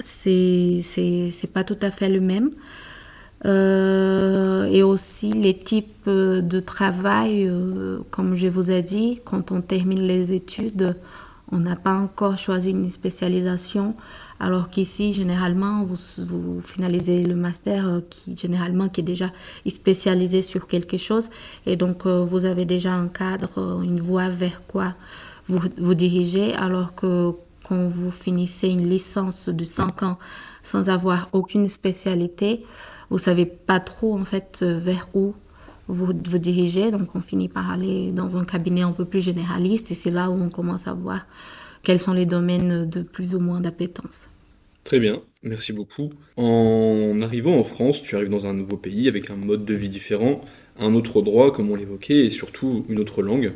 [0.00, 2.50] c'est c'est pas tout à fait le même.
[3.46, 9.60] Euh, et aussi les types de travail, euh, comme je vous ai dit, quand on
[9.60, 10.96] termine les études,
[11.52, 13.94] on n'a pas encore choisi une spécialisation,
[14.40, 19.30] alors qu'ici, généralement, vous, vous, finalisez le master euh, qui, généralement, qui est déjà
[19.68, 21.30] spécialisé sur quelque chose,
[21.66, 24.94] et donc vous avez déjà un cadre, une voie vers quoi
[25.46, 27.32] vous vous dirigez, alors que
[27.68, 30.18] quand vous finissez une licence de 5 ans
[30.62, 32.64] sans avoir aucune spécialité,
[33.10, 35.34] vous savez pas trop en fait euh, vers où
[35.88, 36.90] vous vous dirigez.
[36.90, 40.30] Donc on finit par aller dans un cabinet un peu plus généraliste et c'est là
[40.30, 41.26] où on commence à voir
[41.82, 44.28] quels sont les domaines de plus ou moins d'appétence.
[44.82, 46.10] Très bien, merci beaucoup.
[46.36, 49.88] En arrivant en France, tu arrives dans un nouveau pays avec un mode de vie
[49.88, 50.40] différent,
[50.78, 53.52] un autre droit comme on l'évoquait et surtout une autre langue.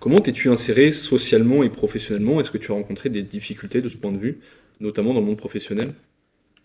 [0.00, 2.40] Comment t'es-tu inséré socialement et professionnellement?
[2.40, 4.38] Est-ce que tu as rencontré des difficultés de ce point de vue,
[4.80, 5.92] notamment dans le monde professionnel?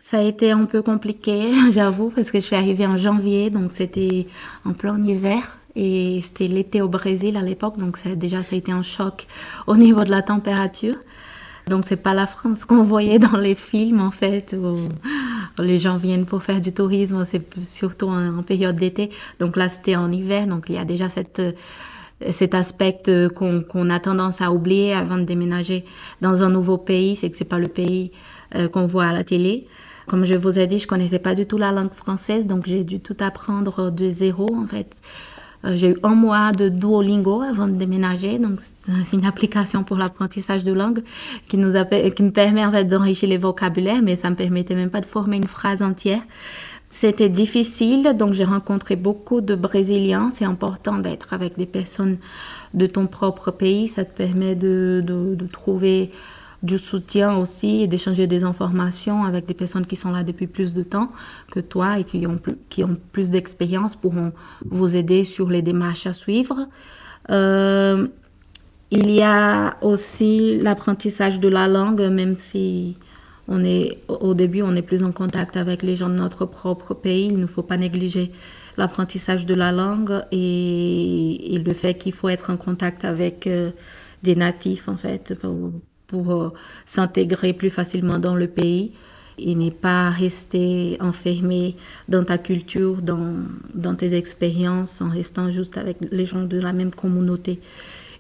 [0.04, 3.72] Ça a été un peu compliqué, j'avoue, parce que je suis arrivée en janvier, donc
[3.72, 4.28] c'était
[4.66, 5.58] en plein hiver.
[5.78, 9.26] Et c'était l'été au Brésil à l'époque, donc ça, déjà ça a été un choc
[9.68, 10.96] au niveau de la température.
[11.70, 14.90] Donc c'est pas la France qu'on voyait dans les films en fait, où
[15.64, 19.10] les gens viennent pour faire du tourisme, c'est surtout en, période d'été.
[19.40, 23.02] Donc là c'était en hiver, donc il y a déjà cet aspect
[23.34, 25.86] qu'on a tendance à oublier avant de déménager
[26.20, 28.12] dans un nouveau pays, c'est que c'est pas le pays
[28.56, 29.66] euh, qu'on voit à la télé.
[30.08, 32.84] Comme je vous ai dit, je connaissais pas du tout la langue française, donc j'ai
[32.84, 35.02] dû tout apprendre de zéro en fait.
[35.66, 39.98] Euh, j'ai eu un mois de Duolingo avant de déménager, donc c'est une application pour
[39.98, 41.04] l'apprentissage de langue
[41.48, 41.74] qui nous
[42.16, 45.06] qui me permet en fait d'enrichir les vocabulaires, mais ça me permettait même pas de
[45.06, 46.22] former une phrase entière.
[46.90, 50.30] C'était difficile, donc j'ai rencontré beaucoup de Brésiliens.
[50.32, 52.18] C'est important d'être avec des personnes
[52.76, 53.88] de ton propre pays.
[53.88, 56.12] Ça te permet de, de trouver
[56.64, 60.74] du soutien aussi et d'échanger des informations avec des personnes qui sont là depuis plus
[60.74, 61.12] de temps
[61.52, 64.32] que toi et qui ont plus, qui ont plus d'expérience pourront
[64.66, 66.68] vous aider sur les démarches à suivre.
[67.30, 68.08] Euh,
[68.92, 72.96] il y a aussi l'apprentissage de la langue, même si
[73.50, 76.94] on est, au début on est plus en contact avec les gens de notre propre
[76.94, 78.32] pays, il ne faut pas négliger
[78.78, 83.72] l'apprentissage de la langue et, le fait qu'il faut être en contact avec euh,
[84.22, 85.34] des natifs en fait
[86.14, 86.50] pour euh,
[86.86, 88.92] s'intégrer plus facilement dans le pays
[89.40, 91.76] et n'est pas rester enfermé
[92.08, 93.34] dans ta culture, dans,
[93.74, 97.60] dans tes expériences, en restant juste avec les gens de la même communauté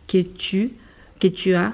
[0.07, 0.71] que tu,
[1.19, 1.73] que tu as.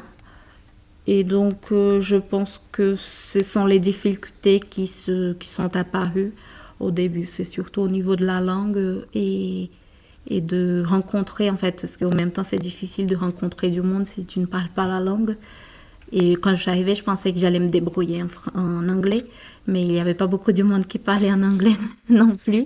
[1.08, 6.34] Et donc, euh, je pense que ce sont les difficultés qui, se, qui sont apparues
[6.82, 7.26] au début.
[7.26, 9.70] C'est surtout au niveau de la langue et,
[10.28, 14.06] et de rencontrer, en fait, parce qu'en même temps, c'est difficile de rencontrer du monde
[14.06, 15.38] si tu ne parles pas la langue.
[16.12, 18.24] Et quand je suis je pensais que j'allais me débrouiller
[18.56, 19.24] en, anglais,
[19.68, 21.76] mais il n'y avait pas beaucoup de monde qui parlait en anglais
[22.10, 22.66] non plus.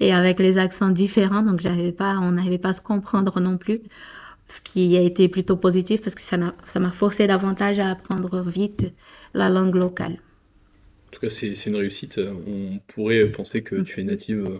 [0.00, 3.80] Et avec les accents différents, donc on n'arrivait pas à se comprendre non plus.
[4.48, 8.92] Ce qui a été plutôt positif parce que ça m'a forcé davantage à apprendre vite
[9.32, 10.18] la langue locale.
[11.08, 12.20] En tout cas, c'est une réussite.
[12.46, 14.58] On pourrait penser que tu es native euh,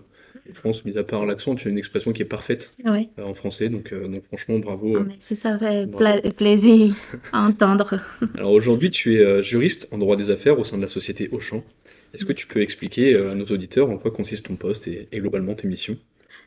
[0.53, 3.71] France, mis à part l'accent, tu as une expression qui est parfaite euh, en français,
[3.71, 4.99] donc, euh, donc franchement, bravo.
[4.99, 5.89] Ah, ça fait
[6.37, 6.95] plaisir
[7.33, 7.99] à entendre.
[8.37, 11.31] Alors aujourd'hui, tu es euh, juriste en droit des affaires au sein de la société
[11.33, 11.65] Auchan.
[12.13, 15.55] Est-ce que tu peux expliquer à nos auditeurs en quoi consiste ton poste et, globalement
[15.55, 15.97] tes missions?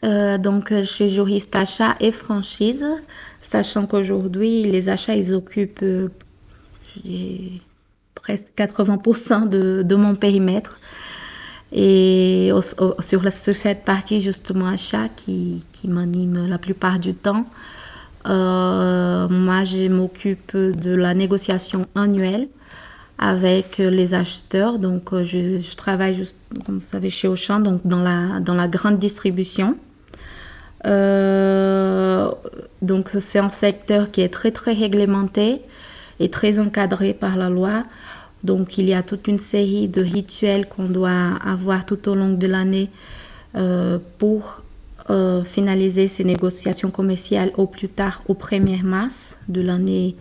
[0.04, 2.86] Donc, je suis juriste achat et franchise,
[3.42, 5.84] sachant qu'aujourd'hui, les achats, ils occupent
[8.16, 10.80] presque 80% de, de, mon périmètre.
[11.72, 12.52] Et
[13.02, 17.46] sur, cette partie justement achat qui, m'anime la plupart du temps,
[18.28, 22.48] euh, moi je m'occupe de la négociation annuelle
[23.18, 24.80] avec les acheteurs.
[24.80, 28.68] Donc je, je travaille, juste, comme vous savez, chez Auchan, donc dans la, dans la
[28.68, 29.78] grande distribution.
[30.86, 32.32] Euh,
[32.82, 35.62] donc c'est un secteur qui est très très réglementé
[36.20, 37.84] et très encadré par la loi.
[38.44, 42.34] Donc il y a toute une série de rituels qu'on doit avoir tout au long
[42.34, 42.90] de l'année
[43.56, 44.62] euh, pour
[45.10, 50.16] euh, finaliser ces négociations commerciales au plus tard au 1er mars de l'année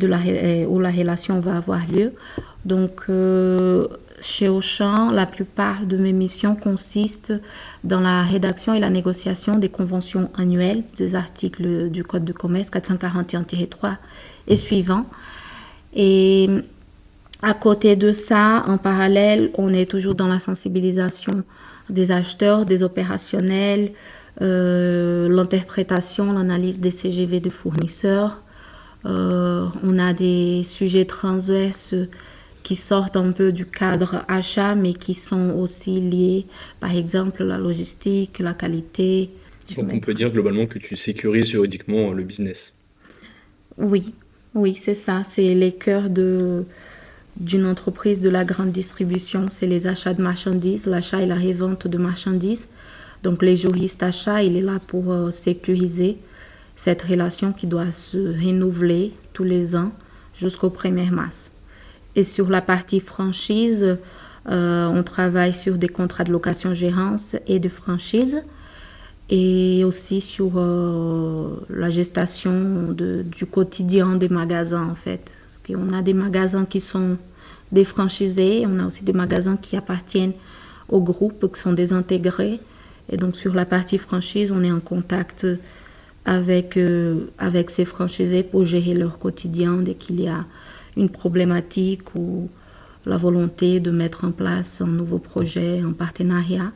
[0.00, 0.18] la,
[0.68, 2.12] où la relation va avoir lieu.
[2.64, 3.08] Donc
[4.22, 7.34] chez Auchan, la plupart de mes missions consistent
[7.82, 12.70] dans la rédaction et la négociation des conventions annuelles des articles du Code de commerce
[12.70, 13.96] 441-3
[14.46, 15.06] et suivants.
[15.94, 16.48] Et
[17.42, 21.42] à côté de ça, en parallèle, on est toujours dans la sensibilisation
[21.90, 23.92] des acheteurs, des opérationnels,
[24.40, 28.40] euh, l'interprétation, l'analyse des CGV de fournisseurs.
[29.04, 31.96] Euh, on a des sujets transverses
[32.62, 36.46] qui sortent un peu du cadre achat, mais qui sont aussi liés,
[36.78, 39.30] par exemple, la logistique, la qualité.
[39.76, 42.72] Donc on peut dire globalement que tu sécurises juridiquement le business.
[43.78, 44.14] Oui,
[44.54, 45.22] oui, c'est ça.
[45.24, 46.64] C'est les cœurs de
[47.36, 51.86] d'une entreprise de la grande distribution, c'est les achats de marchandises, l'achat et la revente
[51.86, 52.68] de marchandises.
[53.22, 56.18] Donc les juristes achats, il est là pour euh, sécuriser
[56.76, 59.92] cette relation qui doit se renouveler tous les ans
[60.34, 61.52] jusqu'au 1er mars.
[62.16, 63.98] Et sur la partie franchise,
[64.48, 68.42] euh, on travaille sur des contrats de location-gérance et de franchise
[69.30, 75.32] et aussi sur euh, la gestation de, du quotidien des magasins en fait.
[75.66, 77.16] Parce qu'on a des magasins qui sont
[77.70, 80.34] des franchisés, on a aussi des magasins qui appartiennent
[80.88, 82.60] au groupe, qui sont désintégrés.
[83.10, 85.46] Et donc sur la partie franchise, on est en contact
[86.24, 90.44] avec, euh, avec ces franchisés pour gérer leur quotidien dès qu'il y a
[90.96, 92.48] une problématique ou
[93.06, 96.72] la volonté de mettre en place un nouveau projet, un partenariat.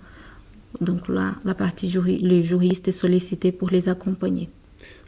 [0.81, 4.49] Donc là, la partie le juriste est sollicité pour les accompagner.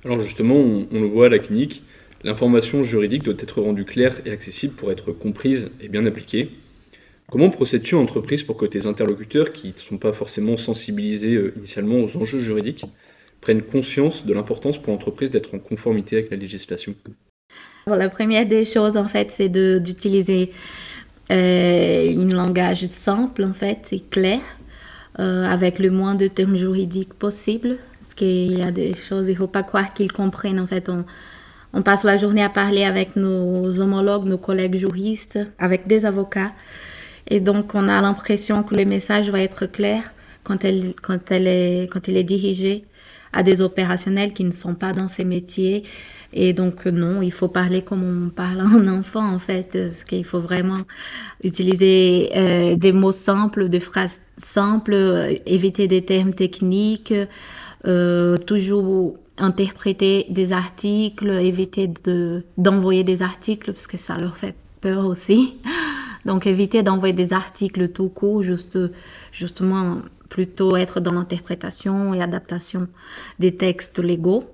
[0.04, 1.82] Alors justement, on, le voit à la clinique,
[2.24, 6.50] l'information juridique doit être rendue claire et accessible pour être comprise et bien appliquée.
[7.31, 11.52] Comment procèdes-tu en entreprise pour que tes interlocuteurs, qui ne sont pas forcément sensibilisés euh,
[11.57, 12.87] initialement aux enjeux juridiques,
[13.42, 16.94] prennent conscience de l'importance pour l'entreprise d'être en conformité avec la législation?
[17.87, 20.52] La première des choses, en fait, c'est d'utiliser
[21.31, 24.40] euh, un langage simple, en fait, et clair,
[25.18, 27.76] euh, avec le moins de termes juridiques possible.
[28.00, 30.61] Parce qu'il y a des choses, il ne faut pas croire qu'ils comprennent.
[30.61, 31.04] En fait, on,
[31.72, 36.52] on passe la journée à parler avec nos homologues, nos collègues juristes, avec des avocats.
[37.28, 40.02] Et donc, on a l'impression que le message va être clair
[40.44, 40.94] quand, elle,
[41.46, 42.85] est, il est dirigé
[43.33, 45.85] à des opérationnels qui ne sont pas dans ces métiers
[46.33, 50.04] et donc, non, il faut parler comme on parle à un enfant, en fait, parce
[50.04, 50.81] qu'il faut vraiment
[51.42, 57.14] utiliser euh, des mots simples, des phrases simples, euh, éviter des termes techniques,
[57.84, 65.06] toujours interpréter des articles, éviter de, d'envoyer des articles, parce que ça leur fait peur
[65.06, 65.58] aussi.
[66.24, 68.78] Donc, éviter d'envoyer des articles tout court, juste,
[69.32, 72.88] justement, plutôt être dans l'interprétation et adaptation
[73.38, 74.44] des textes légaux.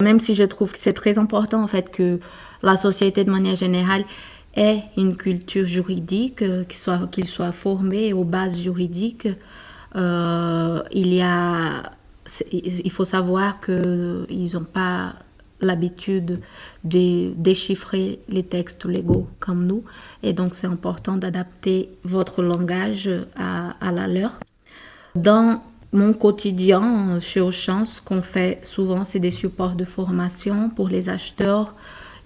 [0.00, 2.18] Même si je trouve que c'est très important en fait que
[2.62, 4.04] la société de manière générale
[4.56, 9.28] ait une culture juridique, euh, qu'il soit, qu'il soit formé aux bases juridiques,
[9.96, 11.82] euh, il y a,
[12.52, 15.14] il faut savoir qu'ils n'ont pas
[15.60, 16.40] l'habitude
[16.84, 19.84] de déchiffrer les textes légaux comme nous.
[20.22, 24.38] Et donc, c'est important d'adapter votre langage à, la leur.
[25.14, 30.88] Dans mon quotidien chez Auchan, ce qu'on fait souvent, c'est des supports de formation pour
[30.88, 31.74] les acheteurs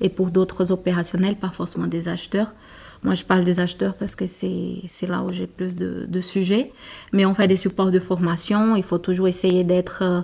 [0.00, 2.54] et pour d'autres opérationnels, pas forcément des acheteurs.
[3.02, 6.72] Moi, je parle des acheteurs parce que c'est là où j'ai plus de, de, sujets.
[7.12, 8.74] Mais on fait des supports de formation.
[8.74, 10.20] Il faut toujours essayer d'être euh,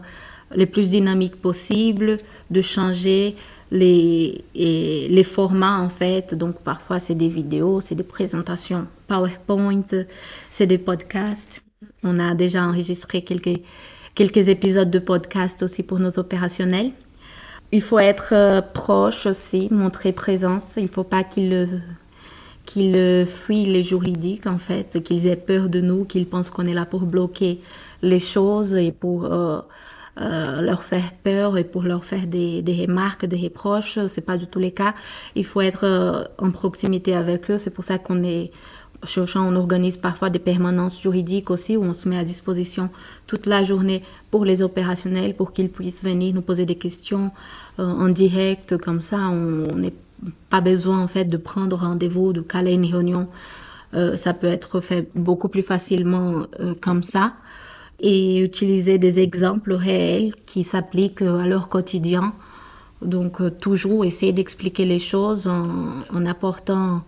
[0.54, 2.18] les plus dynamiques possible,
[2.50, 3.37] de changer
[3.70, 6.34] les, les formats en fait.
[6.34, 9.84] Donc parfois, c'est des vidéos, c'est des présentations PowerPoint,
[10.50, 11.62] c'est des podcasts.
[12.02, 13.60] On a déjà enregistré quelques,
[14.14, 16.90] quelques épisodes de podcast aussi pour nos opérationnels.
[17.72, 20.75] Il faut être euh, proche aussi, montrer présence.
[20.77, 21.83] Il ne faut pas qu'ils
[22.67, 26.75] qu'ils fuient les juridiques, en fait, qu'ils aient peur de nous, qu'ils pensent qu'on est
[26.75, 27.60] là pour bloquer
[28.04, 29.60] les choses et pour euh,
[30.21, 33.98] euh, leur faire peur et pour leur faire des, des remarques, des reproches.
[34.06, 34.94] C'est pas du tout le cas.
[35.35, 37.58] Il faut être euh, en proximité avec eux.
[37.58, 38.52] C'est pour ça qu'on est
[39.02, 42.88] chez on organise parfois des permanences juridiques aussi où on se met à disposition
[43.27, 47.31] toute la journée pour les opérationnels pour qu'ils puissent venir nous poser des questions
[47.77, 49.19] en direct comme ça.
[49.19, 49.83] On
[50.50, 53.27] pas besoin en fait de prendre rendez-vous, de caler une réunion.
[53.94, 57.35] Euh, ça peut être fait beaucoup plus facilement euh, comme ça
[58.00, 62.35] et utiliser des exemples réels qui s'appliquent à leur quotidien.
[63.02, 67.02] Donc toujours essayer d'expliquer les choses en, apportant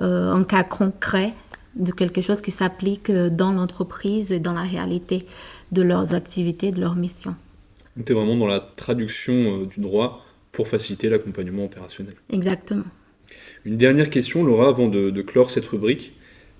[0.00, 1.32] euh, un cas concret
[1.74, 5.26] de quelque chose qui s'applique euh, dans l'entreprise et dans la réalité
[5.72, 7.34] de leurs activités, de leurs missions.
[8.04, 10.24] Tu es vraiment dans la traduction euh, du droit
[10.58, 12.14] pour faciliter l'accompagnement opérationnel.
[12.32, 12.82] Exactement.
[13.64, 16.14] Une dernière question, Laura, avant de, clore cette rubrique.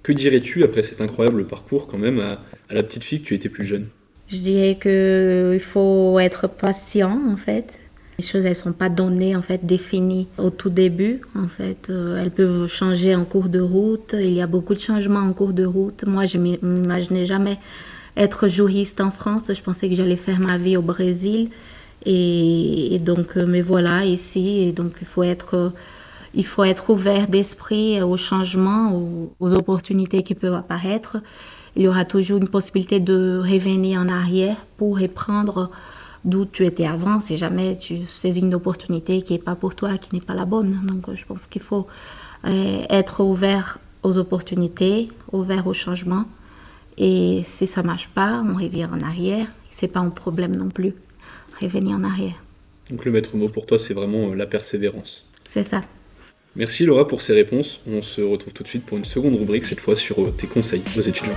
[0.05, 3.35] Que dirais-tu après cet incroyable parcours quand même à, à la petite fille que tu
[3.35, 3.89] étais plus jeune?
[4.29, 7.81] Je dirais qu'il faut être patient en fait.
[8.21, 11.21] Les choses, elles sont pas données, en fait, définies au tout début.
[11.35, 14.15] En fait, euh, elles peuvent changer en cours de route.
[14.17, 16.05] Il y a beaucoup de changements en cours de route.
[16.07, 17.59] Moi, je m'imaginais jamais
[18.17, 19.53] être juriste en France.
[19.53, 21.51] Je pensais que j'allais faire ma vie au Brésil.
[22.11, 24.73] Et, donc, euh, me voilà ici.
[24.73, 25.73] Donc, il faut être,
[26.35, 31.19] il faut être ouvert d'esprit aux changements, aux, aux opportunités qui peuvent apparaître.
[31.77, 35.71] Il y aura toujours une possibilité de revenir en arrière pour reprendre
[36.25, 39.99] d'où tu étais avant si jamais tu saisis une opportunité qui n'est pas pour toi,
[39.99, 40.81] qui n'est pas la bonne.
[40.85, 41.87] Donc je pense qu'il faut
[42.47, 46.25] euh, être ouvert aux opportunités, ouvert au changement.
[46.97, 49.47] Et si ça marche pas, on revient en arrière.
[49.71, 50.95] C'est pas un problème non plus.
[51.61, 52.43] Revenir en arrière.
[52.91, 55.27] Donc le maître mot pour toi, c'est vraiment euh, la persévérance.
[55.45, 55.83] C'est ça.
[56.57, 57.81] Merci Laura pour ces réponses.
[57.87, 60.47] On se retrouve tout de suite pour une seconde rubrique, cette fois sur euh, tes
[60.47, 61.33] conseils aux étudiants.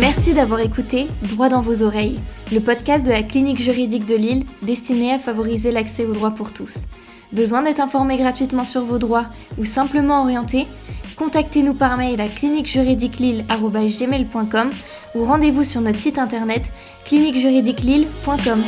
[0.00, 2.18] Merci d'avoir écouté Droit dans vos oreilles,
[2.52, 6.52] le podcast de la clinique juridique de Lille destiné à favoriser l'accès aux droits pour
[6.52, 6.86] tous.
[7.34, 9.26] Besoin d'être informé gratuitement sur vos droits
[9.58, 10.66] ou simplement orienté
[11.16, 14.70] Contactez-nous par mail à cliniquejuridiquelille.com
[15.14, 16.64] ou rendez-vous sur notre site internet
[17.04, 18.64] cliniquejuridiquelille.com.